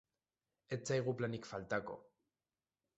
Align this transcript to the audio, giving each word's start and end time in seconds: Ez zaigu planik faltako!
Ez 0.77 0.79
zaigu 0.91 1.15
planik 1.21 1.47
faltako! 1.53 2.01